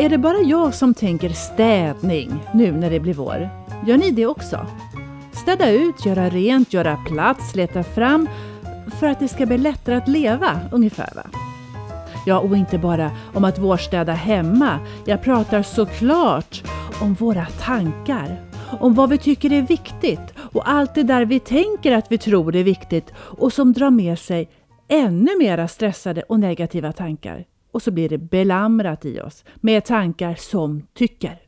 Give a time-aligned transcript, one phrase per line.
[0.00, 3.48] är det bara jag som tänker städning nu när det blir vår?
[3.86, 4.66] Gör ni det också?
[5.32, 8.28] Städa ut, göra rent, göra plats, leta fram
[9.00, 11.22] för att det ska bli lättare att leva, ungefär va?
[12.26, 14.78] Ja, och inte bara om att vårstäda hemma.
[15.04, 16.62] Jag pratar såklart
[17.00, 18.40] om våra tankar.
[18.80, 22.56] Om vad vi tycker är viktigt och allt det där vi tänker att vi tror
[22.56, 24.48] är viktigt och som drar med sig
[24.88, 27.44] ännu mera stressade och negativa tankar.
[27.72, 31.42] Och så blir det belamrat i oss med tankar som tycker.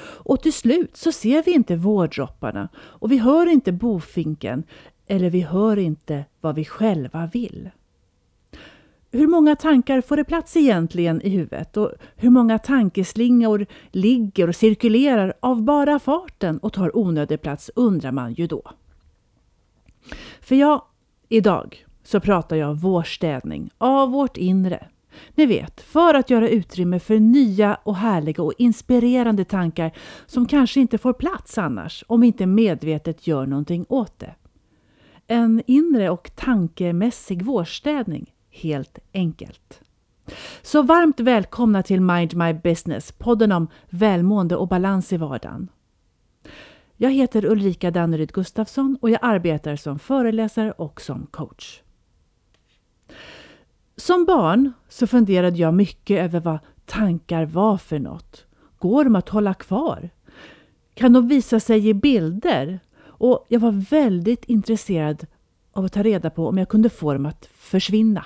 [0.00, 4.64] Och till slut så ser vi inte vårdropparna och vi hör inte bofinken
[5.06, 7.70] eller vi hör inte vad vi själva vill.
[9.10, 14.56] Hur många tankar får det plats egentligen i huvudet och hur många tankeslingor ligger och
[14.56, 18.62] cirkulerar av bara farten och tar onödig plats undrar man ju då.
[20.40, 20.88] För ja,
[21.28, 24.88] idag så pratar jag vårstädning av vårt inre.
[25.34, 29.92] Ni vet, för att göra utrymme för nya och härliga och inspirerande tankar
[30.26, 34.34] som kanske inte får plats annars om vi inte medvetet gör någonting åt det.
[35.26, 39.80] En inre och tankemässig vårstädning helt enkelt.
[40.62, 45.68] Så varmt välkomna till Mind My Business, podden om välmående och balans i vardagen.
[46.96, 51.83] Jag heter Ulrika Danneryd Gustafsson och jag arbetar som föreläsare och som coach.
[53.96, 58.46] Som barn så funderade jag mycket över vad tankar var för något.
[58.78, 60.10] Går de att hålla kvar?
[60.94, 62.80] Kan de visa sig i bilder?
[63.06, 65.26] Och jag var väldigt intresserad
[65.72, 68.24] av att ta reda på om jag kunde få dem att försvinna.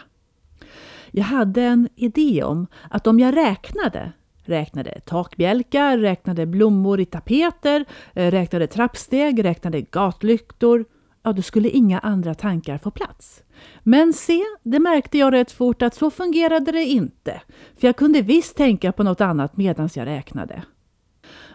[1.10, 4.12] Jag hade en idé om att om jag räknade,
[4.44, 10.84] räknade takbjälkar, räknade blommor i tapeter, eh, räknade trappsteg, räknade gatlyktor,
[11.28, 13.42] ja då skulle inga andra tankar få plats.
[13.82, 17.40] Men se, det märkte jag rätt fort att så fungerade det inte.
[17.80, 20.62] För jag kunde visst tänka på något annat medan jag räknade.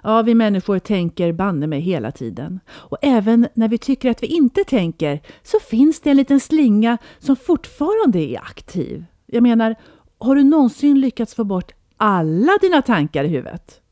[0.03, 2.59] Ja, vi människor tänker banne mig hela tiden.
[2.69, 6.97] Och även när vi tycker att vi inte tänker så finns det en liten slinga
[7.19, 9.05] som fortfarande är aktiv.
[9.25, 9.75] Jag menar,
[10.17, 13.82] har du någonsin lyckats få bort alla dina tankar i huvudet?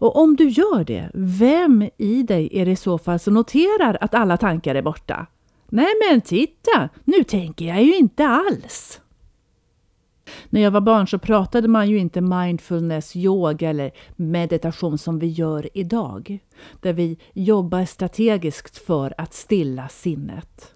[0.00, 3.98] Och om du gör det, vem i dig är det i så fall som noterar
[4.00, 5.26] att alla tankar är borta?
[5.68, 9.00] Nej men titta, nu tänker jag ju inte alls.
[10.50, 15.26] När jag var barn så pratade man ju inte mindfulness, yoga eller meditation som vi
[15.26, 16.38] gör idag.
[16.80, 20.74] Där vi jobbar strategiskt för att stilla sinnet.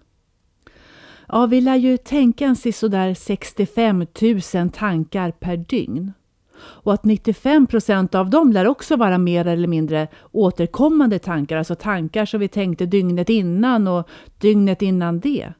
[1.27, 4.05] Ja, vi lär ju tänka en sådär 65
[4.53, 6.13] 000 tankar per dygn.
[6.57, 11.75] Och att 95 procent av dem lär också vara mer eller mindre återkommande tankar, alltså
[11.75, 15.53] tankar som vi tänkte dygnet innan och dygnet innan det.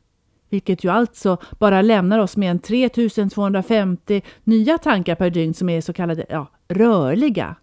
[0.49, 5.81] Vilket ju alltså bara lämnar oss med en 3250 nya tankar per dygn som är
[5.81, 7.55] så kallade ja, rörliga,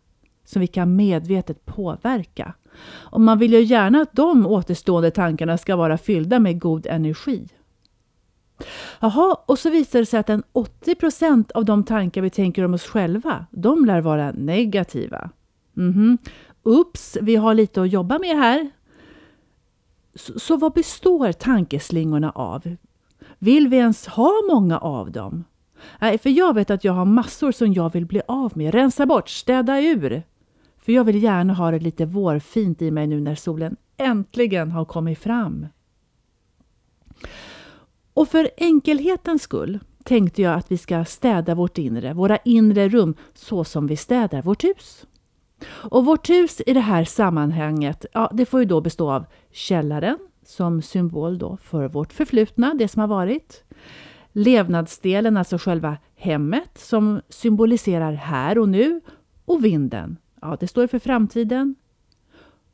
[0.45, 2.55] som vi kan medvetet påverka.
[2.89, 7.49] Och man vill ju gärna att de återstående tankarna ska vara fyllda med god energi.
[9.01, 12.65] Jaha, och så visar det sig att en 80 procent av de tankar vi tänker
[12.65, 15.31] om oss själva, de lär vara negativa.
[15.73, 16.19] Mhm.
[16.63, 18.71] Ups, vi har lite att jobba med här.
[20.15, 22.77] Så, så vad består tankeslingorna av?
[23.39, 25.45] Vill vi ens ha många av dem?
[26.01, 28.75] Nej, för jag vet att jag har massor som jag vill bli av med.
[28.75, 30.23] Rensa bort, städa ur.
[30.79, 34.85] För jag vill gärna ha det lite vårfint i mig nu när solen äntligen har
[34.85, 35.67] kommit fram.
[38.23, 43.15] Och för enkelhetens skull tänkte jag att vi ska städa vårt inre, våra inre rum,
[43.35, 45.07] så som vi städar vårt hus.
[45.69, 50.19] Och vårt hus i det här sammanhanget, ja, det får ju då bestå av källaren
[50.45, 53.65] som symbol då för vårt förflutna, det som har varit.
[54.33, 59.01] Levnadsdelen, alltså själva hemmet som symboliserar här och nu.
[59.45, 61.75] Och vinden, ja, det står för framtiden.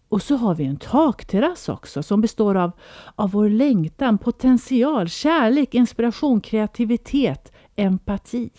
[0.08, 2.70] Och så har vi en takterrass också som består av,
[3.14, 8.50] av vår längtan, potential, kärlek, inspiration, kreativitet, empati.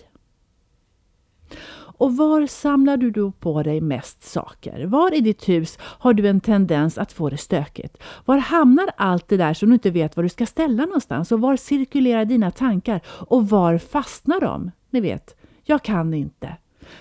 [1.99, 4.85] Och var samlar du då på dig mest saker?
[4.85, 7.97] Var i ditt hus har du en tendens att få det stökigt?
[8.25, 11.31] Var hamnar allt det där som du inte vet var du ska ställa någonstans?
[11.31, 13.01] Och var cirkulerar dina tankar?
[13.05, 14.71] Och var fastnar de?
[14.89, 16.57] Ni vet, jag kan inte.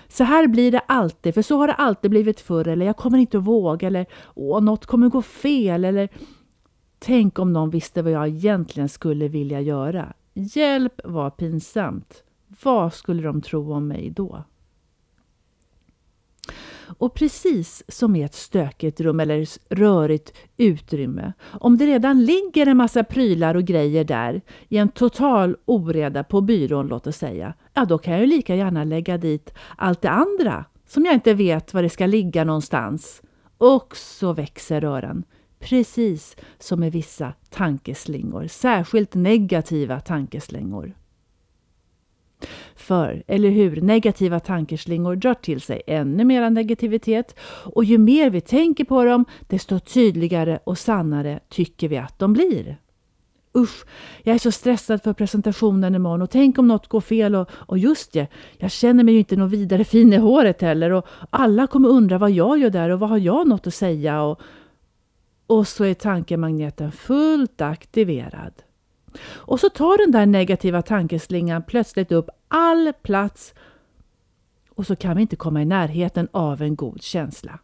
[0.07, 2.67] Så här blir det alltid, för så har det alltid blivit förr.
[2.67, 3.87] Eller jag kommer inte att våga.
[3.87, 4.05] Eller
[4.35, 5.85] åh, något kommer gå fel.
[5.85, 6.09] Eller
[6.99, 10.13] tänk om någon visste vad jag egentligen skulle vilja göra.
[10.33, 12.23] Hjälp, vad pinsamt.
[12.63, 14.43] Vad skulle de tro om mig då?
[16.97, 22.77] Och precis som i ett stökigt rum eller rörigt utrymme, om det redan ligger en
[22.77, 27.85] massa prylar och grejer där i en total oreda på byrån låt oss säga, ja
[27.85, 31.73] då kan jag ju lika gärna lägga dit allt det andra som jag inte vet
[31.73, 33.21] var det ska ligga någonstans.
[33.57, 35.23] Och så växer röran.
[35.59, 40.93] Precis som med vissa tankeslingor, särskilt negativa tankeslingor.
[42.75, 48.41] För, eller hur, negativa tankeslingor drar till sig ännu mer negativitet och ju mer vi
[48.41, 52.77] tänker på dem, desto tydligare och sannare tycker vi att de blir.
[53.57, 53.85] Usch,
[54.23, 57.77] jag är så stressad för presentationen imorgon och tänk om något går fel och, och
[57.77, 58.27] just det,
[58.57, 62.17] jag känner mig ju inte något vidare fin i håret heller och alla kommer undra
[62.17, 64.41] vad jag gör där och vad har jag något att säga och,
[65.47, 68.53] och så är tankemagneten fullt aktiverad.
[69.25, 73.53] Och så tar den där negativa tankeslingan plötsligt upp all plats
[74.69, 77.59] och så kan vi inte komma i närheten av en god känsla.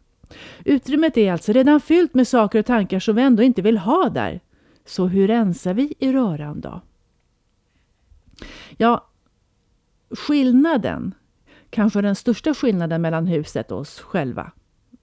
[0.64, 4.08] Utrymmet är alltså redan fyllt med saker och tankar som vi ändå inte vill ha
[4.08, 4.40] där.
[4.84, 6.80] Så hur rensar vi i röran då?
[8.76, 9.06] Ja,
[10.10, 11.14] skillnaden,
[11.70, 14.52] kanske den största skillnaden mellan huset och oss själva,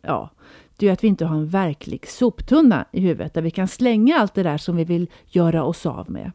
[0.01, 0.29] ja,
[0.77, 4.17] det är att vi inte har en verklig soptunna i huvudet där vi kan slänga
[4.17, 6.31] allt det där som vi vill göra oss av med.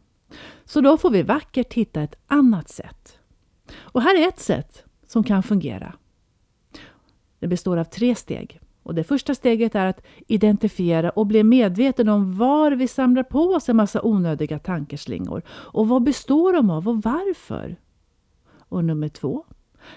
[0.64, 3.18] Så då får vi vackert hitta ett annat sätt.
[3.76, 5.94] Och här är ett sätt som kan fungera.
[7.38, 8.60] Det består av tre steg.
[8.82, 13.40] Och det första steget är att identifiera och bli medveten om var vi samlar på
[13.40, 17.76] oss en massa onödiga tankeslingor och vad består de av och varför.
[18.58, 19.44] Och nummer två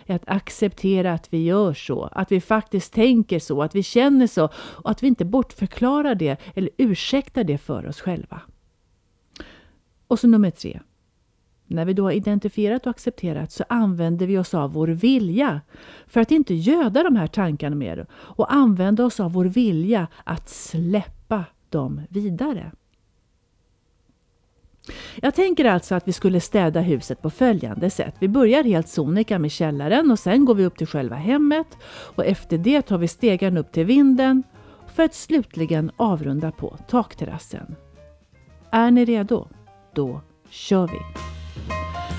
[0.05, 4.27] är att acceptera att vi gör så, att vi faktiskt tänker så, att vi känner
[4.27, 8.41] så och att vi inte bortförklarar det eller ursäktar det för oss själva.
[10.11, 10.79] Och så nummer tre.
[11.67, 15.61] När vi då har identifierat och accepterat så använder vi oss av vår vilja
[16.07, 20.49] för att inte göda de här tankarna mer och använda oss av vår vilja att
[20.49, 22.71] släppa dem vidare.
[25.15, 28.15] Jag tänker alltså att vi skulle städa huset på följande sätt.
[28.19, 31.77] Vi börjar helt sonika med källaren och sen går vi upp till själva hemmet
[32.15, 34.43] och efter det tar vi stegen upp till vinden
[34.87, 37.75] för att slutligen avrunda på takterrassen.
[38.71, 39.47] Är ni redo?
[39.93, 40.97] Då kör vi!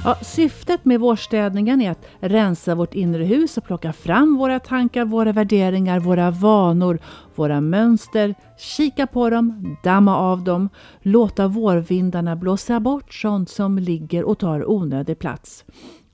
[0.05, 5.05] Ja, syftet med vårstädningen är att rensa vårt inre hus och plocka fram våra tankar,
[5.05, 6.99] våra värderingar, våra vanor,
[7.35, 10.69] våra mönster, kika på dem, damma av dem,
[11.01, 15.65] låta vårvindarna blåsa bort sånt som ligger och tar onödig plats.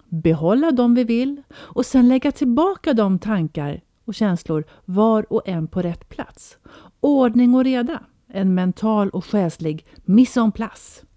[0.09, 5.69] Behålla dem vi vill och sen lägga tillbaka de tankar och känslor var och en
[5.69, 6.59] på rätt plats.
[7.01, 11.08] Ordning och reda, en mental och själslig mise en place.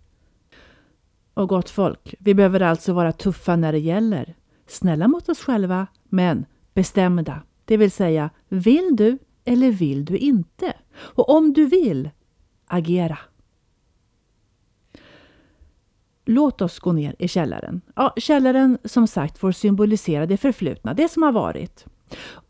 [1.34, 4.36] Och gott folk, vi behöver alltså vara tuffa när det gäller.
[4.68, 7.42] Snälla mot oss själva, men bestämda.
[7.66, 10.74] Det vill säga, vill du eller vill du inte?
[10.94, 12.10] Och om du vill,
[12.68, 13.18] agera.
[16.26, 17.82] Låt oss gå ner i källaren.
[17.96, 21.86] Ja, källaren som sagt får symbolisera det förflutna, det som har varit.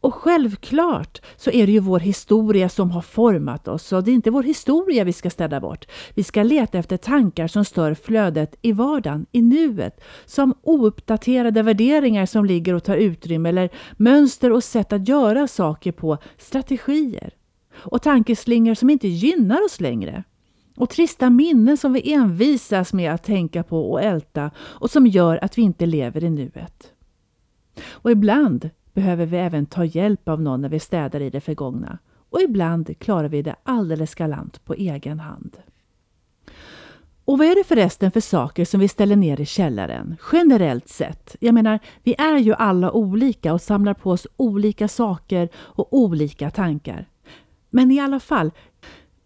[0.01, 4.15] Och självklart så är det ju vår historia som har format oss så det är
[4.15, 5.85] inte vår historia vi ska städa bort.
[6.15, 10.01] Vi ska leta efter tankar som stör flödet i vardagen, i nuet.
[10.25, 15.91] Som ouppdaterade värderingar som ligger och tar utrymme eller mönster och sätt att göra saker
[15.91, 17.33] på, strategier.
[17.73, 20.23] Och tankeslingor som inte gynnar oss längre.
[20.77, 25.43] Och trista minnen som vi envisas med att tänka på och älta och som gör
[25.43, 26.93] att vi inte lever i nuet.
[27.89, 31.99] Och ibland behöver vi även ta hjälp av någon när vi städar i det förgångna.
[32.29, 35.57] Och ibland klarar vi det alldeles galant på egen hand.
[37.25, 40.15] Och vad är det förresten för saker som vi ställer ner i källaren?
[40.31, 41.35] Generellt sett.
[41.39, 46.49] Jag menar, vi är ju alla olika och samlar på oss olika saker och olika
[46.51, 47.09] tankar.
[47.69, 48.51] Men i alla fall,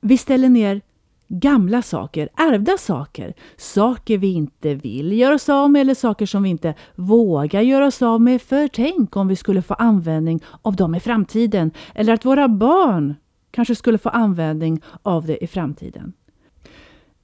[0.01, 0.81] vi ställer ner
[1.27, 6.43] gamla saker, ärvda saker, saker vi inte vill göra oss av med eller saker som
[6.43, 8.41] vi inte vågar göra oss av med.
[8.41, 13.15] För tänk om vi skulle få användning av dem i framtiden eller att våra barn
[13.51, 16.13] kanske skulle få användning av det i framtiden.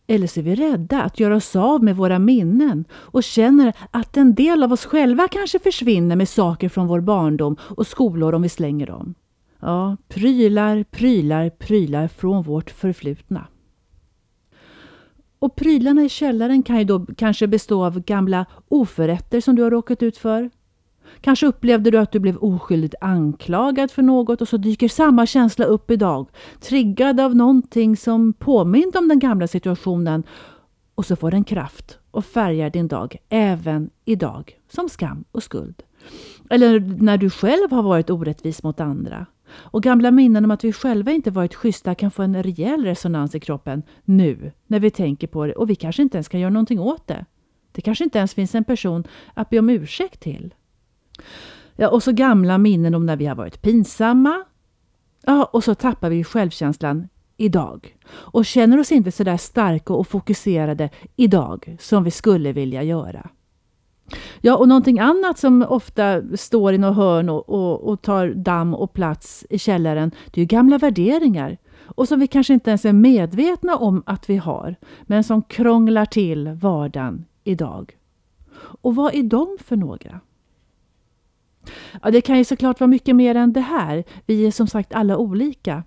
[0.08, 4.18] Eller så är vi rädda att göra oss av med våra minnen och känner att
[4.18, 8.42] en del av oss själva kanske försvinner med saker från vår barndom och skolor om
[8.42, 9.14] vi slänger dem.
[9.60, 13.48] Ja, prylar, prylar, prylar från vårt förflutna.
[15.42, 19.72] Och prylarna i källaren kan ju då kanske bestå av gamla oförrätter som du har
[19.72, 20.50] råkat ut för.
[21.22, 25.66] Kanske upplevde du att du blev oskyldigt anklagad för något och så dyker samma känsla
[25.66, 26.30] upp idag.
[26.60, 30.24] Triggad av någonting som påminde om den gamla situationen
[30.96, 35.84] och så får den kraft och färgar din dag även idag som skam och skuld.
[36.50, 39.26] Eller när du själv har varit orättvis mot andra.
[39.54, 43.36] Och gamla minnen om att vi själva inte varit schyssta kan få en rejäl resonans
[43.36, 46.50] i kroppen nu när vi tänker på det och vi kanske inte ens kan göra
[46.50, 47.26] någonting åt det.
[47.72, 49.04] Det kanske inte ens finns en person
[49.34, 50.54] att be om ursäkt till.
[51.76, 54.44] Ja, och så gamla minnen om när vi har varit pinsamma.
[55.26, 57.98] Ja, och så tappar vi självkänslan idag.
[58.10, 63.30] Och känner oss inte så där starka och fokuserade idag som vi skulle vilja göra.
[64.42, 68.74] Ja, och någonting annat som ofta står i något hörn och, och, och, tar damm
[68.74, 71.58] och plats i källaren, det är gamla värderingar.
[71.96, 76.06] Och som vi kanske inte ens är medvetna om att vi har, men som krånglar
[76.06, 77.98] till vardagen idag.
[78.82, 80.20] Och vad är de för några?
[82.02, 84.04] Ja, det kan ju såklart vara mycket mer än det här.
[84.26, 85.84] Vi är som sagt alla olika.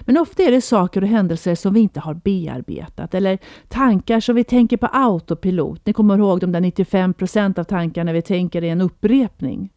[0.00, 4.36] Men ofta är det saker och händelser som vi inte har bearbetat eller tankar som
[4.36, 5.86] vi tänker på autopilot.
[5.86, 9.70] Ni kommer ihåg de där 95 procent av tankarna vi tänker är en upprepning.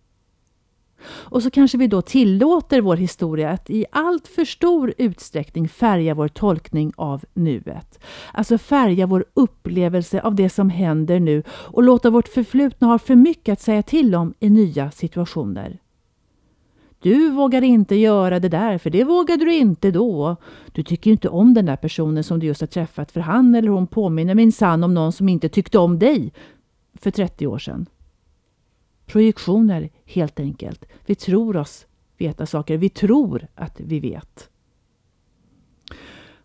[1.07, 6.13] Och så kanske vi då tillåter vår historia att i allt för stor utsträckning färga
[6.13, 8.00] vår tolkning av nuet.
[8.33, 13.15] Alltså färga vår upplevelse av det som händer nu och låta vårt förflutna ha för
[13.15, 15.79] mycket att säga till om i nya situationer.
[17.05, 20.35] Du vågar inte göra det där, för det vågade du inte då.
[20.71, 23.69] Du tycker inte om den där personen som du just har träffat, för han eller
[23.69, 26.33] hon påminner minsann om någon som inte tyckte om dig
[26.93, 27.85] för 30 år sedan.
[29.05, 30.85] Projektioner, helt enkelt.
[31.05, 31.85] Vi tror oss
[32.17, 32.77] veta saker.
[32.77, 34.50] Vi tror att vi vet.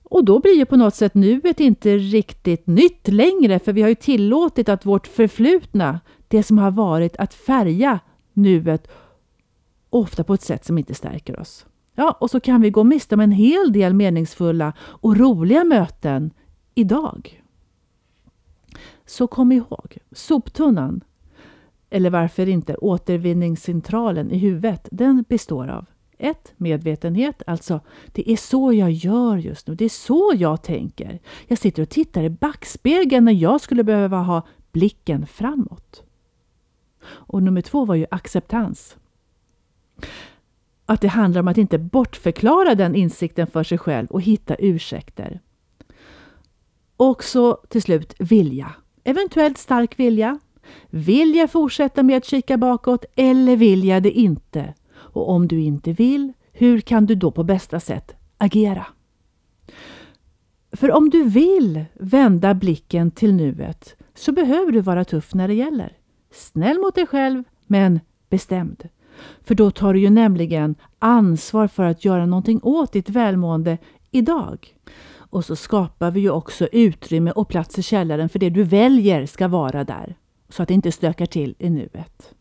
[0.03, 3.89] Och då blir ju på något sätt nuet inte riktigt nytt längre, för vi har
[3.89, 7.99] ju tillåtit att vårt förflutna, det som har varit, att färga
[8.33, 8.89] nuet
[9.91, 11.67] ofta på ett sätt som inte stärker oss.
[11.95, 16.31] Ja, och så kan vi gå miste om en hel del meningsfulla och roliga möten
[16.75, 17.43] idag.
[19.07, 21.01] Så kom ihåg, soptunnan,
[21.91, 25.87] eller varför inte återvinningscentralen i huvudet, den består av
[26.19, 26.53] 1.
[26.57, 31.21] Medvetenhet, alltså det är så jag gör just nu, det är så jag tänker.
[31.47, 36.03] Jag sitter och tittar i backspegeln när jag skulle behöva ha blicken framåt.
[37.03, 38.97] Och nummer två var ju acceptans.
[40.87, 45.41] Att det handlar om att inte bortförklara den insikten för sig själv och hitta ursäkter.
[46.97, 48.75] Och så till slut vilja.
[49.05, 50.39] Eventuellt stark vilja.
[50.91, 54.75] Vill jag fortsätta med att kika bakåt eller vill jag det inte?
[54.93, 58.87] Och om du inte vill, hur kan du då på bästa sätt agera?
[60.73, 65.55] För om du vill vända blicken till nuet så behöver du vara tuff när det
[65.55, 65.97] gäller.
[66.33, 68.89] Snäll mot dig själv, men bestämd.
[69.45, 73.79] För då tar du ju nämligen ansvar för att göra någonting åt ditt välmående
[74.11, 74.75] idag.
[75.17, 79.27] Och så skapar vi ju också utrymme och plats i källaren för det du väljer
[79.27, 80.17] ska vara där.
[80.49, 82.35] Så att det inte stökar till i nuet.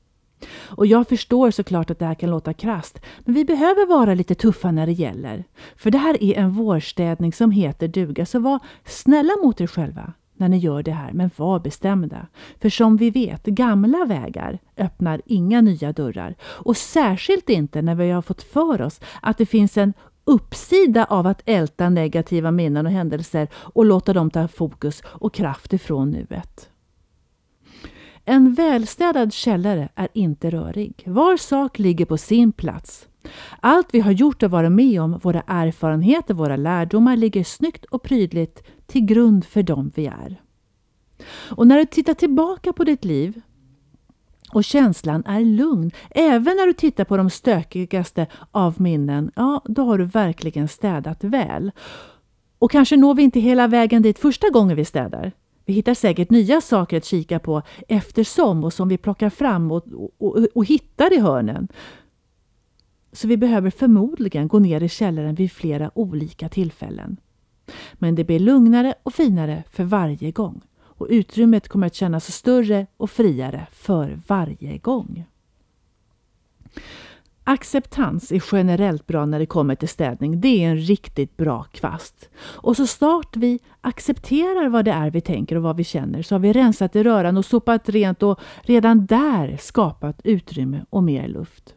[0.52, 4.36] Och jag förstår såklart att det här kan låta krast, men vi behöver vara lite
[4.36, 5.44] tuffa när det gäller.
[5.76, 10.14] För det här är en vårstädning som heter duga, så var snälla mot er själva
[10.40, 12.28] när ni gör det här, men var bestämda.
[12.62, 16.36] För som vi vet, gamla vägar öppnar inga nya dörrar.
[16.42, 19.94] Och särskilt inte när vi har fått för oss att det finns en
[20.24, 25.74] uppsida av att älta negativa minnen och händelser och låta dem ta fokus och kraft
[25.74, 26.70] ifrån nuet.
[28.26, 31.04] En välstädad källare är inte rörig.
[31.06, 33.08] Var sak ligger på sin plats.
[33.60, 38.04] Allt vi har gjort och varit med om, våra erfarenheter, våra lärdomar ligger snyggt och
[38.04, 40.42] prydligt till grund för dem vi är.
[41.50, 43.42] Och när du tittar tillbaka på ditt liv
[44.52, 49.84] och känslan är lugn, även när du tittar på de stökigaste av minnen, ja, då
[49.84, 51.72] har du verkligen städat väl.
[52.60, 55.32] Och kanske når vi inte hela vägen dit första gången vi städar.
[55.66, 59.84] Vi hittar säkert nya saker att kika på eftersom och som vi plockar fram och,
[60.18, 61.68] och, och hittar i hörnen.
[63.12, 67.18] Så vi behöver förmodligen gå ner i källaren vid flera olika tillfällen.
[67.94, 70.62] Men det blir lugnare och finare för varje gång
[71.00, 75.26] och utrymmet kommer att kännas större och friare för varje gång.
[77.44, 80.42] Acceptans är generellt bra när det kommer till städning.
[80.42, 82.30] Det är en riktigt bra kvast.
[82.36, 86.36] Och så snart vi accepterar vad det är vi tänker och vad vi känner så
[86.36, 91.28] har vi rensat i röran och sopat rent och redan där skapat utrymme och mer
[91.28, 91.76] luft.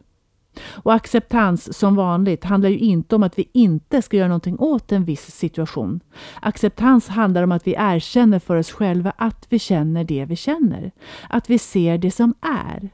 [0.61, 4.91] Och acceptans som vanligt handlar ju inte om att vi inte ska göra någonting åt
[4.91, 5.99] en viss situation.
[6.41, 10.91] Acceptans handlar om att vi erkänner för oss själva att vi känner det vi känner.
[11.29, 12.89] Att vi ser det som är.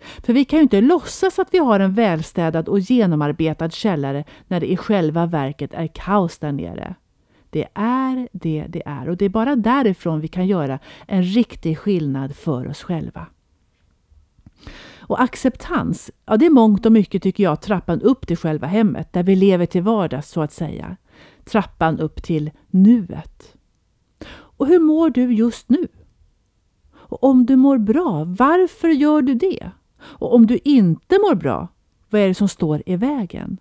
[0.00, 4.60] För vi kan ju inte låtsas att vi har en välstädad och genomarbetad källare när
[4.60, 6.94] det i själva verket är kaos där nere.
[7.50, 11.78] Det är det det är och det är bara därifrån vi kan göra en riktig
[11.78, 13.26] skillnad för oss själva.
[15.08, 19.12] Och acceptans, ja det är mångt och mycket tycker jag trappan upp till själva hemmet,
[19.12, 20.96] där vi lever till vardags så att säga.
[21.44, 23.54] Trappan upp till nuet.
[24.30, 25.88] Och hur mår du just nu?
[26.92, 29.70] Och om du mår bra, varför gör du det?
[30.00, 31.68] Och om du inte mår bra,
[32.10, 33.60] vad är det som står i vägen?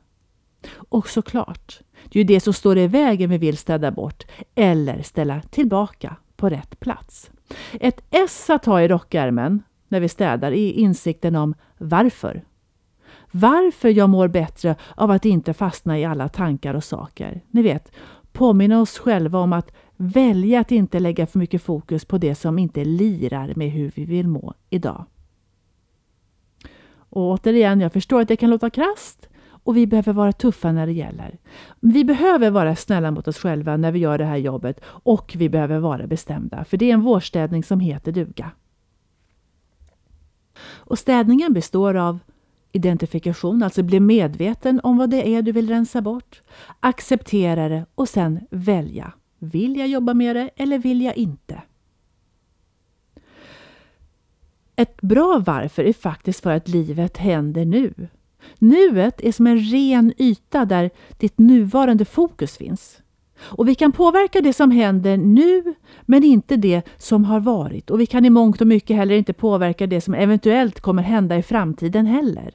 [0.90, 4.24] Och såklart, det är ju det som står i vägen vi vill städa bort
[4.56, 7.32] eller ställa tillbaka på rätt plats.
[7.74, 12.44] Ett S att ha i rockärmen när vi städar är insikten om varför.
[13.32, 17.42] Varför jag mår bättre av att inte fastna i alla tankar och saker.
[17.52, 17.92] Ni vet,
[18.32, 22.60] påminna oss själva om att välja att inte lägga för mycket fokus på det som
[22.60, 25.06] inte lirar med hur vi vill må idag.
[27.10, 29.30] Och återigen, jag förstår att det kan låta krast
[29.64, 31.38] och vi behöver vara tuffa när det gäller.
[31.80, 35.50] Vi behöver vara snälla mot oss själva när vi gör det här jobbet och vi
[35.50, 38.52] behöver vara bestämda, för det är en vårstädning som heter duga.
[40.60, 42.20] Och städningen består av
[42.72, 46.42] identifikation, alltså bli medveten om vad det är du vill rensa bort,
[46.80, 49.14] acceptera det och sen välja.
[49.40, 51.62] Vill jag jobba med det eller vill jag inte?
[54.76, 58.08] Ett bra varför är faktiskt för att livet händer nu.
[58.60, 63.02] Nuet är som en ren yta där ditt nuvarande fokus finns.
[63.40, 65.74] Och vi kan påverka det som händer nu,
[66.06, 67.90] men inte det som har varit.
[67.90, 71.38] Och vi kan i mångt och mycket heller inte påverka det som eventuellt kommer hända
[71.38, 72.54] i framtiden heller.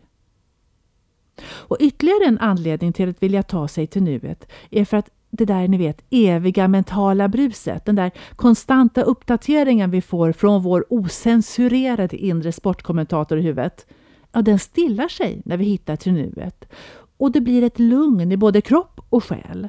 [1.44, 5.44] Och ytterligare en anledning till att vilja ta sig till nuet är för att det
[5.44, 12.16] där ni vet eviga mentala bruset, den där konstanta uppdateringen vi får från vår osensurerade
[12.16, 13.86] inre sportkommentator i huvudet,
[14.32, 16.64] ja den stillar sig när vi hittar till nuet.
[17.16, 19.68] Och det blir ett lugn i både kropp och själ.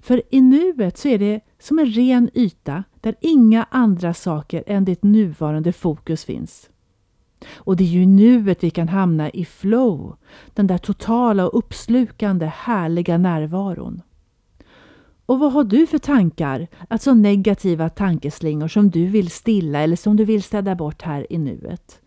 [0.00, 4.84] För i nuet så är det som en ren yta där inga andra saker än
[4.84, 6.70] ditt nuvarande fokus finns.
[7.52, 10.16] Och det är ju nuet vi kan hamna i flow,
[10.54, 14.02] den där totala och uppslukande härliga närvaron.
[15.26, 20.16] Och vad har du för tankar, alltså negativa tankeslingor som du vill stilla eller som
[20.16, 22.00] du vill städa bort här i nuet?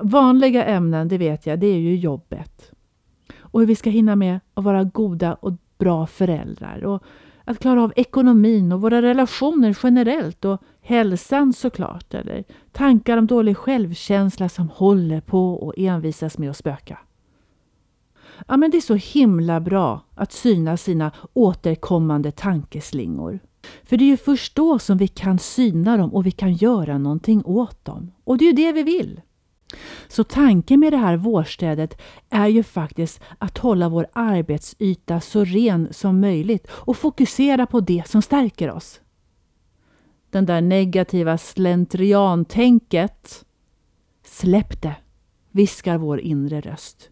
[0.00, 2.72] Vanliga ämnen, det vet jag, det är ju jobbet.
[3.38, 6.84] Och hur vi ska hinna med att vara goda och bra föräldrar.
[6.84, 7.02] Och
[7.44, 12.14] att klara av ekonomin och våra relationer generellt och hälsan såklart.
[12.14, 16.98] Eller tankar om dålig självkänsla som håller på och envisas med att spöka.
[18.48, 23.38] Ja, men det är så himla bra att syna sina återkommande tankeslingor.
[23.84, 26.98] För det är ju först då som vi kan syna dem och vi kan göra
[26.98, 28.12] någonting åt dem.
[28.24, 29.20] Och det är ju det vi vill.
[30.08, 35.88] Så tanken med det här vårstädet är ju faktiskt att hålla vår arbetsyta så ren
[35.90, 39.00] som möjligt och fokusera på det som stärker oss.
[40.30, 43.44] Den där negativa slentriantänket,
[44.24, 44.96] släpp det,
[45.50, 47.10] viskar vår inre röst.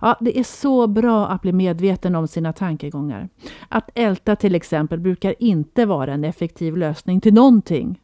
[0.00, 3.28] Ja, det är så bra att bli medveten om sina tankegångar.
[3.68, 8.00] Att älta till exempel brukar inte vara en effektiv lösning till någonting.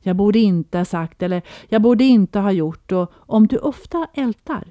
[0.00, 4.08] Jag borde inte ha sagt eller jag borde inte ha gjort och om du ofta
[4.14, 4.64] ältar.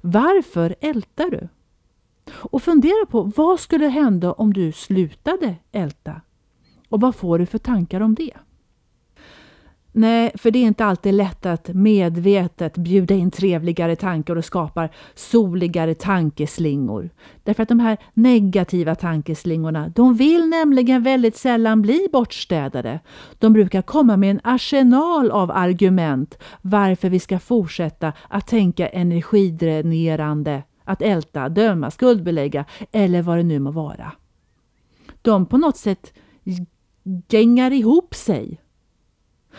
[0.00, 1.48] Varför ältar du?
[2.32, 6.20] Och fundera på vad skulle hända om du slutade älta?
[6.88, 8.36] Och vad får du för tankar om det?
[9.96, 14.90] Nej, för det är inte alltid lätt att medvetet bjuda in trevligare tankar och skapar
[15.14, 17.10] soligare tankeslingor.
[17.42, 23.00] Därför att de här negativa tankeslingorna, de vill nämligen väldigt sällan bli bortstädade.
[23.38, 30.62] De brukar komma med en arsenal av argument varför vi ska fortsätta att tänka energidränerande,
[30.84, 34.12] att älta, döma, skuldbelägga eller vad det nu må vara.
[35.22, 36.12] De på något sätt
[37.28, 38.60] gängar ihop sig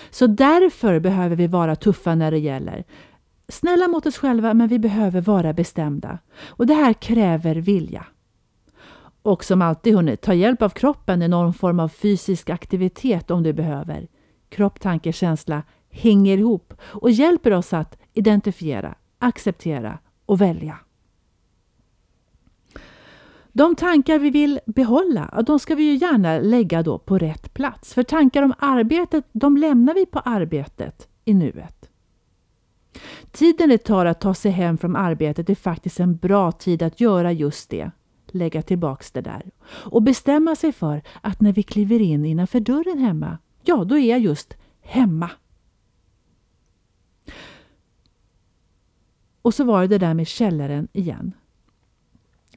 [0.10, 2.84] så därför behöver vi vara tuffa när det gäller.
[3.48, 6.20] Snälla mot oss själva, men vi behöver vara bestämda.
[6.48, 8.06] Och det här kräver vilja.
[9.22, 13.44] Och som alltid, hörni, ta hjälp av kroppen i någon form av fysisk aktivitet om
[13.44, 14.08] du behöver.
[14.50, 20.78] Kropp, tanke, känsla hänger ihop och hjälper oss att identifiera, acceptera och välja.
[23.58, 27.94] De tankar vi vill behålla, de ska vi ju gärna lägga då på rätt plats.
[27.94, 31.90] För tankar om arbetet, de lämnar vi på arbetet i nuet.
[33.32, 37.02] Tiden det tar att ta sig hem från arbetet är faktiskt en bra tid att
[37.02, 37.92] göra just det.
[38.28, 39.52] Lägga tillbaks det där.
[39.68, 44.10] Och bestämma sig för att när vi kliver in innanför dörren hemma, ja då är
[44.10, 45.32] jag just hemma.
[49.42, 51.34] Och så var det det där med källaren igen.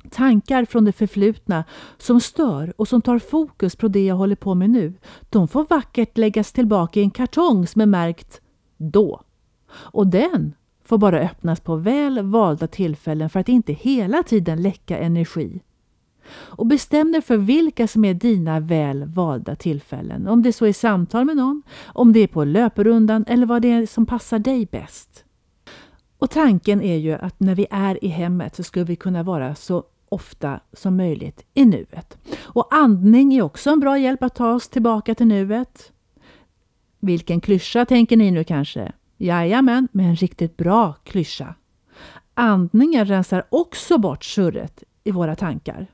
[0.08, 1.64] Tankar från det förflutna
[1.98, 4.94] som stör och som tar fokus på det jag håller på med nu,
[5.30, 8.40] de får vackert läggas tillbaka i en kartong som är märkt
[8.76, 9.22] ”då”.
[9.70, 14.98] Och den får bara öppnas på väl valda tillfällen för att inte hela tiden läcka
[14.98, 15.62] energi.
[16.30, 20.28] Och bestäm dig för vilka som är dina väl valda tillfällen.
[20.28, 23.70] Om det så är samtal med någon, om det är på löprundan eller vad det
[23.70, 25.24] är som passar dig bäst.
[26.18, 29.54] Och tanken är ju att när vi är i hemmet så ska vi kunna vara
[29.54, 32.18] så ofta som möjligt i nuet.
[32.40, 35.92] Och andning är också en bra hjälp att ta oss tillbaka till nuet.
[37.00, 38.92] Vilken klyscha tänker ni nu kanske?
[39.16, 41.54] Jajamän, med en riktigt bra klyscha.
[42.34, 45.86] Andningen rensar också bort surret i våra tankar.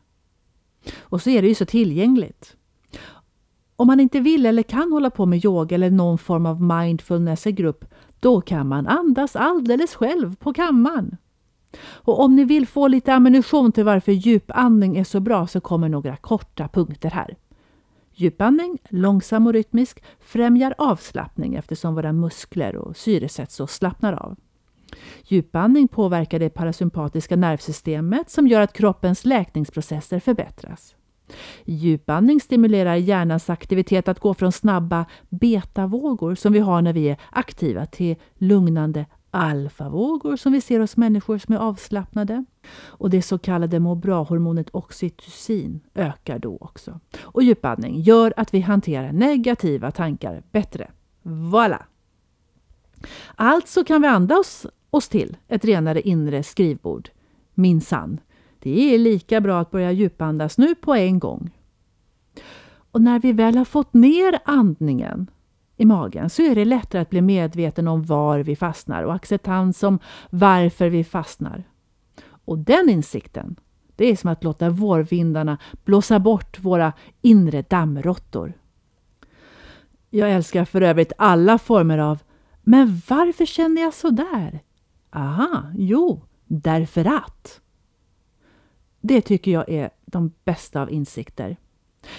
[1.00, 2.56] Och så är det ju så tillgängligt.
[3.76, 7.46] Om man inte vill eller kan hålla på med yoga eller någon form av mindfulness
[7.46, 7.84] i grupp,
[8.20, 11.16] då kan man andas alldeles själv på kammaren.
[11.80, 15.88] Och om ni vill få lite ammunition till varför djupandning är så bra så kommer
[15.88, 17.36] några korta punkter här.
[18.14, 24.36] Djupandning, långsam och rytmisk, främjar avslappning eftersom våra muskler och syresätts och slappnar av.
[25.24, 30.94] Djupandning påverkar det parasympatiska nervsystemet som gör att kroppens läkningsprocesser förbättras.
[31.64, 37.16] Djupandning stimulerar hjärnans aktivitet att gå från snabba betavågor som vi har när vi är
[37.30, 42.44] aktiva till lugnande alfavågor som vi ser hos människor som är avslappnade.
[42.86, 47.00] Och det så kallade må bra-hormonet oxytocin ökar då också.
[47.20, 50.90] Och djupandning gör att vi hanterar negativa tankar bättre.
[51.22, 51.82] Voilà!
[53.34, 57.08] Alltså kan vi andas oss till ett renare inre skrivbord.
[57.54, 58.20] Minsann.
[58.58, 61.50] Det är lika bra att börja djupandas nu på en gång.
[62.90, 65.30] Och när vi väl har fått ner andningen
[65.84, 69.82] i magen så är det lättare att bli medveten om var vi fastnar och acceptans
[69.82, 69.98] om
[70.30, 71.64] varför vi fastnar.
[72.26, 73.56] Och den insikten,
[73.96, 76.92] det är som att låta vårvindarna blåsa bort våra
[77.22, 78.52] inre dammråttor.
[80.10, 82.18] Jag älskar för övrigt alla former av
[82.62, 84.62] ”men varför känner jag så där?”
[85.10, 87.60] Aha, jo, därför att.
[89.00, 91.56] Det tycker jag är de bästa av insikter.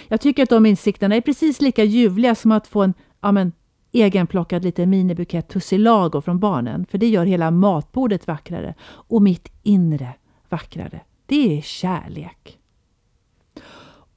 [0.08, 3.52] Jag tycker att de insikterna är precis lika ljuvliga som att få en ja, men,
[3.92, 6.86] egenplockad liten minibukett tussilago från barnen.
[6.86, 8.74] För det gör hela matbordet vackrare.
[8.86, 10.14] Och mitt inre
[10.50, 11.02] vackrare.
[11.26, 12.60] Det är kärlek.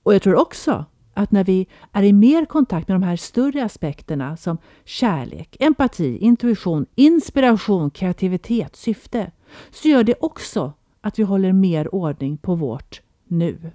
[0.03, 0.85] Och jag tror också
[1.15, 6.19] att när vi är i mer kontakt med de här större aspekterna som kärlek, empati,
[6.19, 9.31] intuition, inspiration, kreativitet, syfte,
[9.71, 13.73] så gör det också att vi håller mer ordning på vårt nu.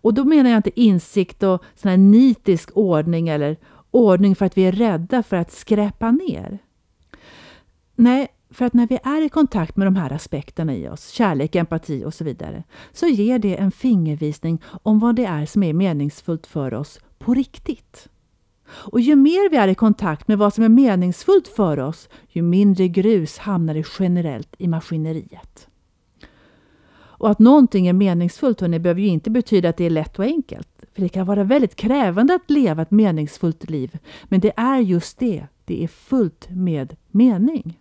[0.00, 3.56] Och då menar jag inte insikt och sån här nitisk ordning eller
[3.90, 6.58] ordning för att vi är rädda för att skräpa ner.
[7.94, 11.54] Nej, för att när vi är i kontakt med de här aspekterna i oss, kärlek,
[11.54, 15.72] empati och så vidare, så ger det en fingervisning om vad det är som är
[15.72, 18.08] meningsfullt för oss på riktigt.
[18.68, 22.42] Och ju mer vi är i kontakt med vad som är meningsfullt för oss, ju
[22.42, 25.68] mindre grus hamnar det generellt i maskineriet.
[27.18, 30.24] Och att någonting är meningsfullt hörni, behöver ju inte betyda att det är lätt och
[30.24, 30.68] enkelt.
[30.94, 33.98] För det kan vara väldigt krävande att leva ett meningsfullt liv.
[34.24, 37.80] Men det är just det, det är fullt med mening.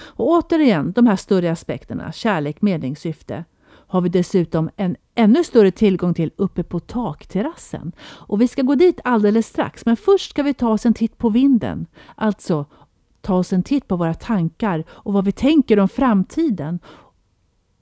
[0.00, 5.70] Och återigen, de här större aspekterna, kärlek, mening, syfte, har vi dessutom en ännu större
[5.70, 7.92] tillgång till uppe på takterrassen.
[8.00, 11.18] Och vi ska gå dit alldeles strax, men först ska vi ta oss en titt
[11.18, 11.86] på vinden.
[12.14, 12.66] Alltså
[13.20, 16.80] ta oss en titt på våra tankar och vad vi tänker om framtiden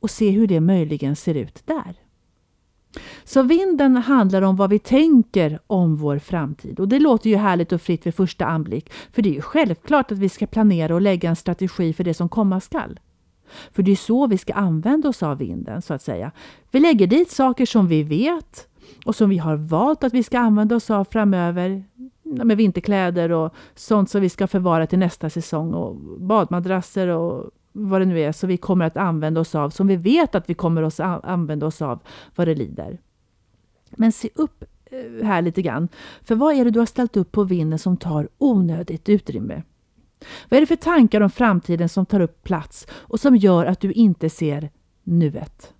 [0.06, 1.96] och se hur det möjligen ser ut där.
[3.24, 6.80] Så vinden handlar om vad vi tänker om vår framtid.
[6.80, 8.92] Och det låter ju härligt och fritt vid första anblick.
[9.12, 12.14] För det är ju självklart att vi ska planera och lägga en strategi för det
[12.14, 13.00] som komma skall.
[13.72, 16.32] För det är så vi ska använda oss av vinden, så att säga.
[16.70, 18.68] Vi lägger dit saker som vi vet
[19.04, 21.84] och som vi har valt att vi ska använda oss av framöver.
[22.22, 28.00] Med vinterkläder och sånt som vi ska förvara till nästa säsong och badmadrasser och vad
[28.00, 30.54] det nu är, som vi kommer att använda oss av, som vi vet att vi
[30.54, 32.00] kommer att använda oss av
[32.34, 32.98] vad det lider.
[33.90, 35.88] Men se upp eh, här lite grann.
[36.22, 39.62] För vad är det du har ställt upp på vinden som tar onödigt utrymme?
[40.48, 43.80] Vad är det för tankar om framtiden som tar upp plats och som gör att
[43.80, 44.70] du inte ser
[45.04, 45.72] nuet?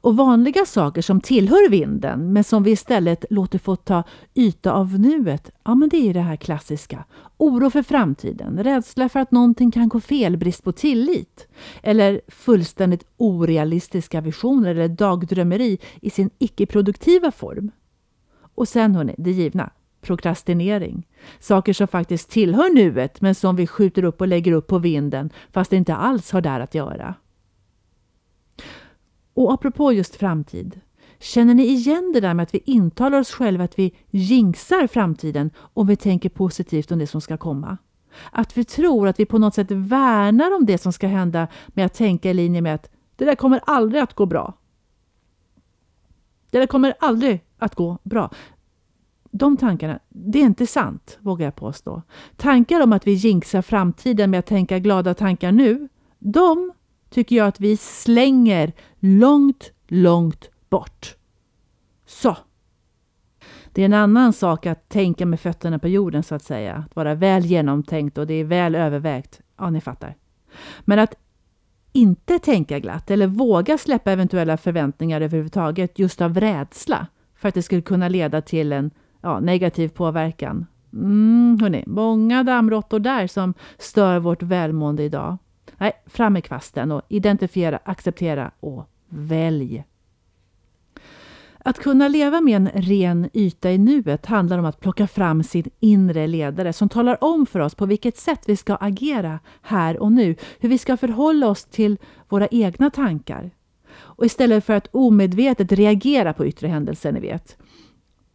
[0.00, 4.02] Och vanliga saker som tillhör vinden men som vi istället låter få ta
[4.34, 7.04] yta av nuet, ja men det är det här klassiska.
[7.36, 11.48] Oro för framtiden, rädsla för att någonting kan gå fel, brist på tillit.
[11.82, 17.70] Eller fullständigt orealistiska visioner eller dagdrömmeri i sin icke-produktiva form.
[18.54, 19.70] Och sen hörni, det givna.
[20.00, 21.06] Prokrastinering.
[21.40, 25.30] Saker som faktiskt tillhör nuet men som vi skjuter upp och lägger upp på vinden
[25.52, 27.14] fast det inte alls har där att göra.
[29.40, 30.80] Och apropå just framtid.
[31.18, 35.50] Känner ni igen det där med att vi intalar oss själva att vi jinxar framtiden
[35.56, 37.78] om vi tänker positivt om det som ska komma?
[38.32, 41.86] Att vi tror att vi på något sätt värnar om det som ska hända med
[41.86, 44.54] att tänka i linje med att Det där kommer aldrig att gå bra.
[46.50, 48.30] Det där kommer aldrig att gå bra.
[49.30, 52.02] De tankarna, det är inte sant, vågar jag påstå.
[52.36, 56.72] Tankar om att vi jinxar framtiden med att tänka glada tankar nu, de
[57.10, 61.16] tycker jag att vi slänger långt, långt bort.
[62.06, 62.36] Så.
[63.72, 66.74] Det är en annan sak att tänka med fötterna på jorden så att säga.
[66.74, 69.40] Att vara väl genomtänkt och det är väl övervägt.
[69.58, 70.16] Ja, ni fattar.
[70.80, 71.14] Men att
[71.92, 77.62] inte tänka glatt eller våga släppa eventuella förväntningar överhuvudtaget just av rädsla för att det
[77.62, 80.66] skulle kunna leda till en ja, negativ påverkan.
[80.92, 85.38] Mm, hörni, många dammråttor där som stör vårt välmående idag.
[85.78, 89.84] Nej, fram med kvasten och identifiera, acceptera och välj.
[91.64, 95.70] Att kunna leva med en ren yta i nuet handlar om att plocka fram sin
[95.80, 100.12] inre ledare som talar om för oss på vilket sätt vi ska agera här och
[100.12, 103.50] nu, hur vi ska förhålla oss till våra egna tankar.
[103.92, 107.56] Och istället för att omedvetet reagera på yttre händelser, ni vet,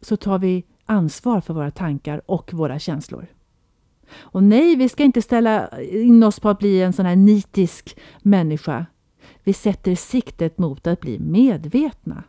[0.02, 3.28] så tar vi ansvar för våra tankar och våra känslor.
[4.14, 7.98] Och nej, vi ska inte ställa in oss på att bli en sån här nitisk
[8.22, 8.86] människa.
[9.44, 12.24] Vi sätter siktet mot att bli medvetna.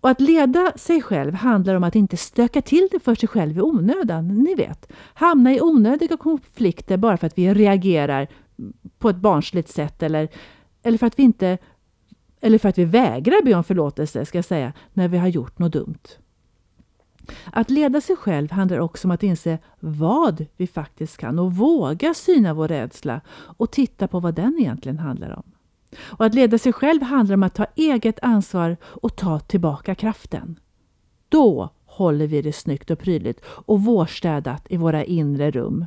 [0.00, 3.58] Och att leda sig själv handlar om att inte stöka till det för sig själv
[3.58, 4.28] i onödan.
[4.28, 8.28] Ni vet, hamna i onödiga konflikter bara för att vi reagerar
[8.98, 10.28] på ett barnsligt sätt eller,
[10.82, 11.58] eller för att vi inte
[12.40, 15.58] eller för att vi vägrar be om förlåtelse, ska jag säga, när vi har gjort
[15.58, 16.08] något dumt.
[17.52, 22.14] Att leda sig själv handlar också om att inse vad vi faktiskt kan och våga
[22.14, 25.42] syna vår rädsla och titta på vad den egentligen handlar om.
[25.98, 30.60] Och att leda sig själv handlar om att ta eget ansvar och ta tillbaka kraften.
[31.28, 35.86] Då håller vi det snyggt och prydligt och vårstädat i våra inre rum.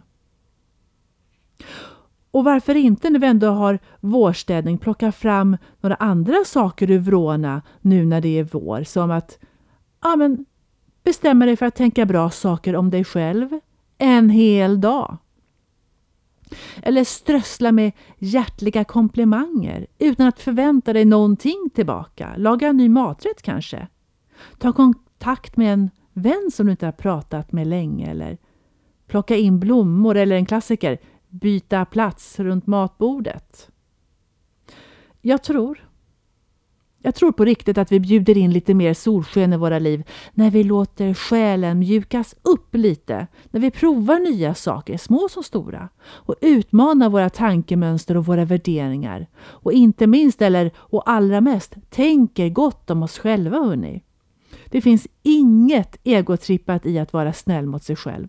[2.31, 7.61] Och varför inte när vi ändå har vårstädning plocka fram några andra saker ur vrårna
[7.81, 9.39] nu när det är vår, som att
[10.01, 10.45] ja, men,
[11.03, 13.59] bestämma dig för att tänka bra saker om dig själv
[13.97, 15.17] en hel dag.
[16.81, 22.33] Eller strössla med hjärtliga komplimanger utan att förvänta dig någonting tillbaka.
[22.37, 23.87] Laga en ny maträtt kanske.
[24.57, 28.37] Ta kontakt med en vän som du inte har pratat med länge eller
[29.07, 30.97] plocka in blommor eller en klassiker,
[31.29, 33.69] byta plats runt matbordet.
[35.21, 35.87] Jag tror
[37.05, 40.51] jag tror på riktigt att vi bjuder in lite mer solsken i våra liv när
[40.51, 46.35] vi låter själen mjukas upp lite, när vi provar nya saker, små som stora, och
[46.41, 49.27] utmanar våra tankemönster och våra värderingar.
[49.39, 54.03] Och inte minst, eller och allra mest, tänker gott om oss själva, hörni.
[54.65, 58.27] Det finns inget egotrippat i att vara snäll mot sig själv.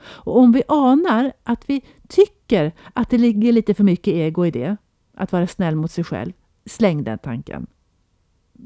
[0.00, 4.50] Och om vi anar att vi tycker att det ligger lite för mycket ego i
[4.50, 4.76] det,
[5.16, 6.32] att vara snäll mot sig själv,
[6.66, 7.66] släng den tanken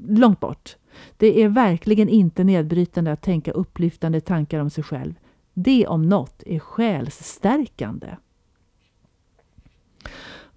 [0.09, 0.77] långt bort.
[1.17, 5.15] Det är verkligen inte nedbrytande att tänka upplyftande tankar om sig själv.
[5.55, 8.17] Det om något är själsstärkande.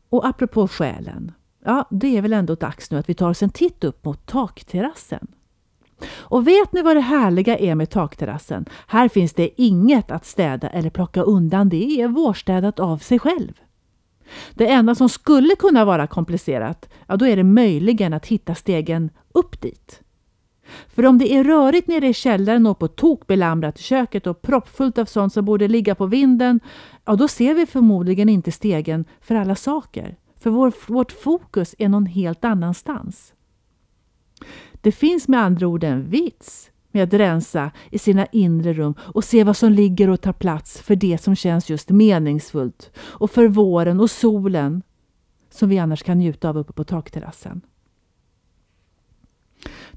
[0.09, 1.31] Och apropå själen.
[1.65, 4.25] Ja, det är väl ändå dags nu att vi tar oss en titt upp mot
[4.25, 5.27] takterrassen.
[6.09, 8.65] Och vet ni vad det härliga är med takterrassen?
[8.87, 11.69] Här finns det inget att städa eller plocka undan.
[11.69, 13.53] Det är vårstädat av sig själv.
[14.53, 19.09] Det enda som skulle kunna vara komplicerat, ja då är det möjligen att hitta stegen
[19.33, 20.01] upp dit.
[20.87, 24.41] För om det är rörigt nere i källaren och på tok belamrat i köket och
[24.41, 26.59] proppfullt av sånt som borde ligga på vinden,
[27.05, 30.17] ja då ser vi förmodligen inte stegen för alla saker.
[30.37, 33.33] För vår, vårt fokus är någon helt annanstans.
[34.81, 39.23] Det finns med andra ord en vits med att rensa i sina inre rum och
[39.23, 43.47] se vad som ligger och tar plats för det som känns just meningsfullt och för
[43.47, 44.81] våren och solen
[45.49, 47.61] som vi annars kan njuta av uppe på takterrassen.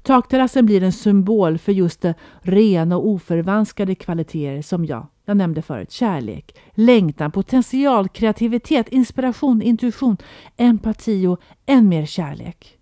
[0.05, 5.61] Takterrassen blir en symbol för just de rena och oförvanskade kvaliteter som jag, jag nämnde
[5.61, 5.91] förut.
[5.91, 10.17] Kärlek, längtan, potential, kreativitet, inspiration, intuition,
[10.57, 12.77] empati och än mer kärlek.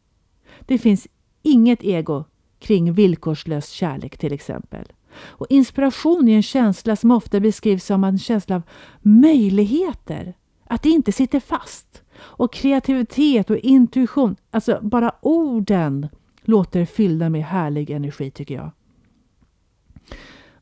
[0.59, 1.07] Det finns
[1.41, 2.23] inget ego
[2.59, 4.85] kring villkorslös kärlek till exempel.
[5.15, 8.61] Och Inspiration är en känsla som ofta beskrivs som en känsla av
[9.01, 10.33] möjligheter.
[10.67, 12.01] Att det inte sitter fast.
[12.17, 16.09] Och kreativitet och intuition, alltså bara orden
[16.47, 18.71] låter fyllda med härlig energi tycker jag.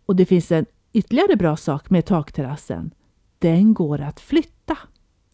[0.05, 2.93] Och det finns en ytterligare bra sak med takterrassen.
[3.39, 4.77] Den går att flytta.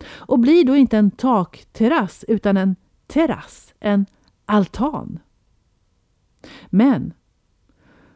[0.07, 2.75] Och blir då inte en takterrass utan en
[3.07, 4.05] terrass, en
[4.45, 5.19] altan.
[6.69, 7.13] Men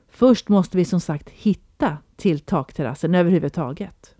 [0.07, 4.15] först måste vi som sagt hitta till takterrassen överhuvudtaget.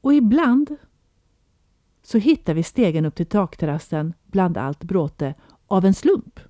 [0.00, 0.76] Och ibland
[2.02, 5.34] så hittar vi stegen upp till takterrassen bland allt bråte
[5.66, 6.40] av en slump.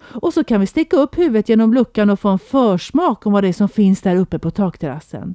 [0.00, 3.44] Och så kan vi sticka upp huvudet genom luckan och få en försmak om vad
[3.44, 5.34] det är som finns där uppe på takterrassen.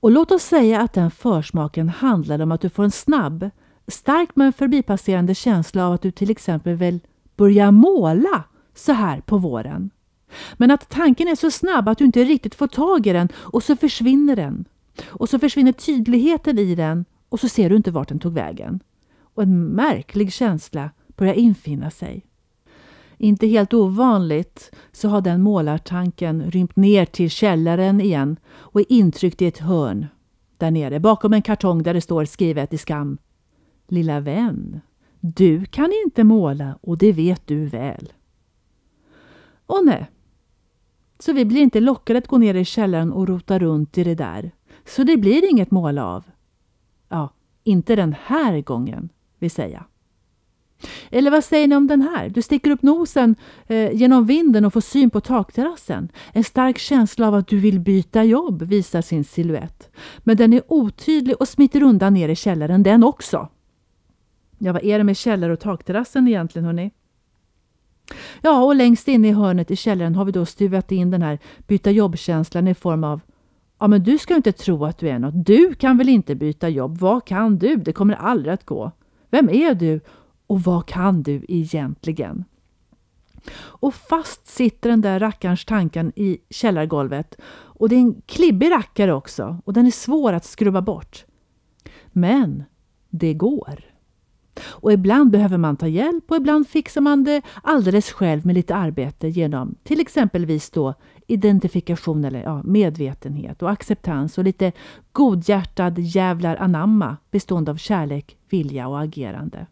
[0.00, 3.50] Och låt oss säga att den försmaken handlar om att du får en snabb,
[3.88, 7.00] stark men förbipasserande känsla av att du till exempel vill
[7.36, 9.90] börja måla så här på våren.
[10.56, 13.62] Men att tanken är så snabb att du inte riktigt får tag i den och
[13.62, 14.64] så försvinner den.
[15.06, 18.80] Och så försvinner tydligheten i den och så ser du inte vart den tog vägen.
[19.34, 20.90] Och en märklig känsla
[21.20, 22.26] börjar infinna sig.
[23.18, 29.42] Inte helt ovanligt så har den målartanken rymt ner till källaren igen och är intryckt
[29.42, 30.06] i ett hörn
[30.56, 33.18] där nere bakom en kartong där det står skrivet i skam.
[33.88, 34.80] Lilla vän,
[35.20, 38.12] du kan inte måla och det vet du väl.
[39.66, 40.10] Och nej,
[41.18, 44.14] så vi blir inte lockade att gå ner i källaren och rota runt i det
[44.14, 44.50] där.
[44.86, 46.24] Så det blir inget måla av.
[47.08, 47.28] Ja,
[47.64, 49.84] inte den här gången, vill säga.
[51.10, 52.28] Eller vad säger ni om den här?
[52.28, 53.34] Du sticker upp nosen
[53.66, 56.08] eh, genom vinden och får syn på takterrassen.
[56.32, 59.90] En stark känsla av att du vill byta jobb visar sin siluett.
[60.18, 63.48] Men den är otydlig och smiter undan ner i källaren den också.
[64.58, 66.90] Ja, vad är det med källare och takterrassen egentligen hörni?
[68.40, 71.38] Ja, och längst inne i hörnet i källaren har vi då stuvat in den här
[71.66, 73.20] byta jobbkänslan i form av
[73.80, 75.46] Ja, men du ska inte tro att du är något.
[75.46, 76.98] Du kan väl inte byta jobb?
[76.98, 77.76] Vad kan du?
[77.76, 78.92] Det kommer aldrig att gå.
[79.30, 80.00] Vem är du?
[80.50, 82.44] Och vad kan du egentligen?
[83.56, 87.34] Och fast sitter den där rackarns tanken i källargolvet.
[87.50, 91.24] Och det är en klibbig rackare också och den är svår att skrubba bort.
[92.12, 92.64] Men
[93.10, 93.84] det går.
[94.62, 98.74] Och ibland behöver man ta hjälp och ibland fixar man det alldeles själv med lite
[98.74, 100.94] arbete genom till exempelvis då
[101.26, 104.72] identifikation eller ja, medvetenhet och acceptans och lite
[105.12, 109.66] godhjärtad jävlar anamma bestående av kärlek, vilja och agerande.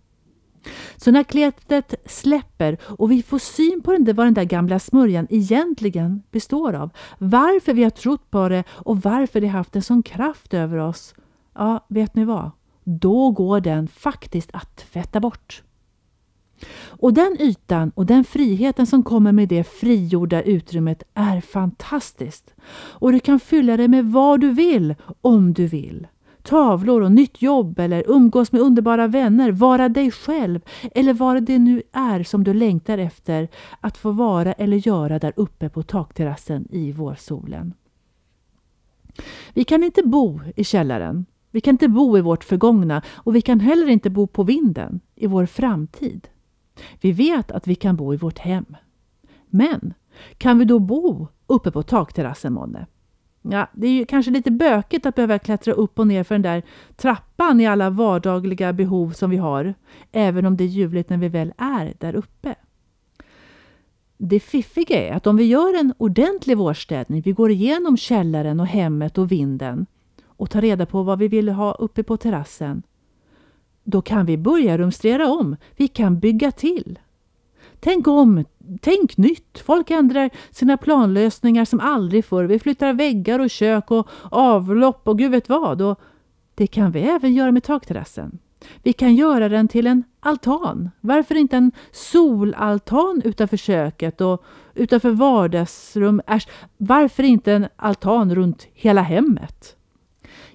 [0.96, 4.78] Så när kletet släpper och vi får syn på den där, vad den där gamla
[4.78, 9.82] smörjan egentligen består av, varför vi har trott på det och varför det haft en
[9.82, 11.14] sån kraft över oss,
[11.54, 12.50] ja, vet ni vad?
[12.84, 15.62] Då går den faktiskt att tvätta bort.
[16.86, 22.54] Och den ytan och den friheten som kommer med det frigjorda utrymmet är fantastiskt.
[22.70, 26.06] Och du kan fylla det med vad du vill, om du vill
[26.48, 30.60] tavlor och nytt jobb eller umgås med underbara vänner, vara dig själv
[30.94, 33.48] eller vad det nu är som du längtar efter
[33.80, 37.74] att få vara eller göra där uppe på takterrassen i vårsolen.
[39.52, 41.26] Vi kan inte bo i källaren.
[41.50, 45.00] Vi kan inte bo i vårt förgångna och vi kan heller inte bo på vinden
[45.14, 46.28] i vår framtid.
[47.00, 48.76] Vi vet att vi kan bo i vårt hem.
[49.46, 49.94] Men
[50.38, 52.86] kan vi då bo uppe på takterrassen månne?
[53.42, 56.42] Ja, det är ju kanske lite bökigt att behöva klättra upp och ner för den
[56.42, 56.62] där
[56.96, 59.74] trappan i alla vardagliga behov som vi har,
[60.12, 62.54] även om det är ljuvligt när vi väl är där uppe.
[64.16, 68.66] Det fiffiga är att om vi gör en ordentlig vårstädning, vi går igenom källaren och
[68.66, 69.86] hemmet och vinden
[70.26, 72.82] och tar reda på vad vi vill ha uppe på terrassen,
[73.84, 75.56] då kan vi börja rumstrera om.
[75.76, 76.98] Vi kan bygga till.
[77.80, 78.44] Tänk om,
[78.80, 79.58] tänk nytt.
[79.66, 82.44] Folk ändrar sina planlösningar som aldrig förr.
[82.44, 85.82] Vi flyttar väggar och kök och avlopp och gud vet vad.
[85.82, 86.00] Och
[86.54, 88.38] det kan vi även göra med takterrassen.
[88.82, 90.90] Vi kan göra den till en altan.
[91.00, 96.20] Varför inte en solaltan utanför köket och utanför vardagsrum?
[96.26, 99.77] Äsch, varför inte en altan runt hela hemmet?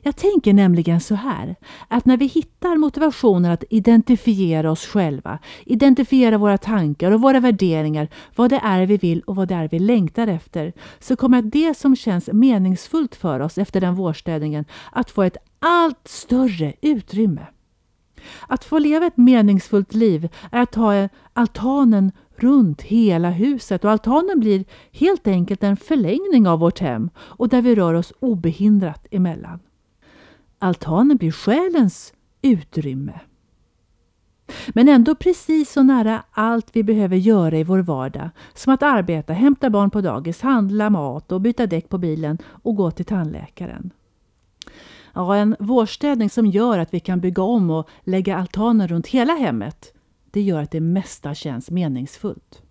[0.05, 1.55] Jag tänker nämligen så här,
[1.87, 8.07] att när vi hittar motivationen att identifiera oss själva, identifiera våra tankar och våra värderingar,
[8.35, 11.77] vad det är vi vill och vad det är vi längtar efter, så kommer det
[11.77, 17.45] som känns meningsfullt för oss efter den vårstädningen att få ett allt större utrymme.
[18.47, 24.39] Att få leva ett meningsfullt liv är att ha altanen runt hela huset och altanen
[24.39, 29.59] blir helt enkelt en förlängning av vårt hem och där vi rör oss obehindrat emellan.
[30.63, 33.19] Altanen blir själens utrymme.
[34.69, 38.29] Men ändå precis så nära allt vi behöver göra i vår vardag.
[38.53, 42.75] Som att arbeta, hämta barn på dagis, handla mat och byta däck på bilen och
[42.75, 43.91] gå till tandläkaren.
[45.13, 49.33] Ja, en vårstädning som gör att vi kan bygga om och lägga altanen runt hela
[49.33, 49.93] hemmet.
[50.31, 52.61] Det gör att det mesta känns meningsfullt.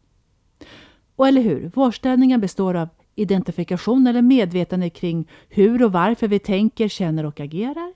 [1.17, 6.89] Och eller hur, vårstädningen består av identifikation eller medvetande kring hur och varför vi tänker,
[6.89, 7.93] känner och agerar.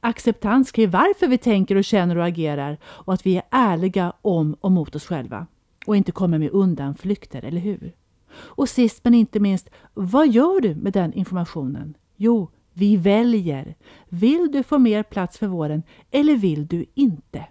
[0.00, 4.56] Acceptans kring varför vi tänker och känner och agerar och att vi är ärliga om
[4.60, 5.46] och mot oss själva
[5.86, 7.92] och inte kommer med undanflykter, eller hur?
[8.34, 11.94] Och sist men inte minst, vad gör du med den informationen?
[12.16, 13.74] Jo, Vi väljer.
[14.08, 17.44] Vill du få mer plats för våren eller vill du inte?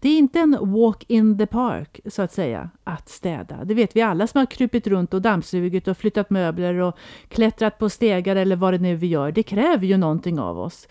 [0.00, 3.64] Det är inte en walk in the park, så att säga, att städa.
[3.64, 6.98] Det vet vi alla som har krupit runt och dammsugit och flyttat möbler och
[7.28, 9.32] klättrat på stegar eller vad det nu vi gör.
[9.32, 10.88] Det kräver ju någonting av oss.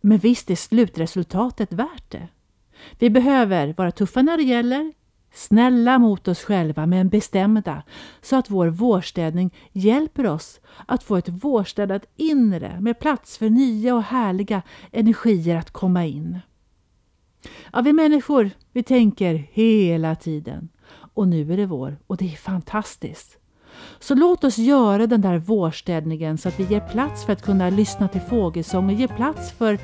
[0.00, 2.28] Men visst är slutresultatet värt det.
[2.98, 4.92] Vi behöver vara tuffa när det gäller,
[5.32, 7.82] snälla mot oss själva men bestämda
[8.22, 13.94] så att vår vårstädning hjälper oss att få ett vårstädat inre med plats för nya
[13.94, 14.62] och härliga
[14.92, 16.40] energier att komma in.
[17.72, 20.68] Ja, vi människor, vi tänker hela tiden.
[21.14, 23.38] Och nu är det vår och det är fantastiskt.
[24.00, 27.70] Så låt oss göra den där vårstädningen så att vi ger plats för att kunna
[27.70, 29.78] lyssna till fågelsång och ge plats för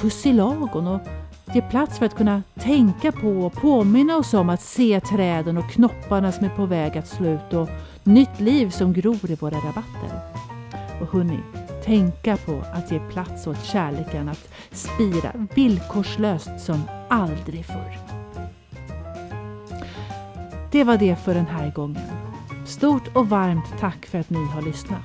[0.00, 1.00] tussilagon och
[1.54, 5.70] ge plats för att kunna tänka på och påminna oss om att se träden och
[5.70, 7.68] knopparna som är på väg att slå ut och
[8.04, 10.20] nytt liv som gror i våra rabatter.
[11.00, 11.38] Och hörni,
[11.84, 17.98] tänka på att ge plats åt kärleken att spira villkorslöst som aldrig förr.
[20.72, 22.02] Det var det för den här gången.
[22.66, 25.02] Stort och varmt tack för att ni har lyssnat.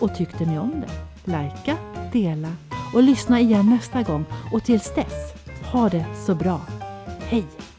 [0.00, 1.30] Och tyckte ni om det?
[1.32, 1.76] Lajka,
[2.12, 2.52] dela
[2.94, 5.34] och lyssna igen nästa gång och tills dess,
[5.72, 6.60] ha det så bra.
[7.20, 7.69] Hej!